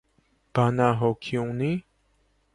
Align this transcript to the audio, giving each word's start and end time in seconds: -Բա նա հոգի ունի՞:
-Բա 0.59 0.65
նա 0.77 0.87
հոգի 1.03 1.39
ունի՞: 1.43 1.71